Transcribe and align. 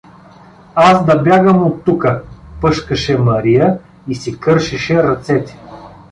—Аз 0.75 1.05
да 1.05 1.15
бягам 1.17 1.67
оттука?— 1.67 2.23
пъшкаше 2.61 3.17
Мария 3.17 3.79
и 4.07 4.15
си 4.15 4.39
кършеше 4.39 5.03
ръцете. 5.03 5.57